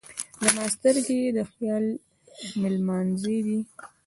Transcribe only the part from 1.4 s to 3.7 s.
خیال مېلمانځی دی.